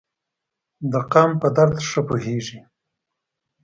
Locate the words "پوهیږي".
2.07-2.59